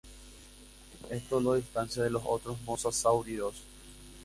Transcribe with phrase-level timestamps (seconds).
[1.11, 3.57] Esto los distancia de los otros mosasáuridos.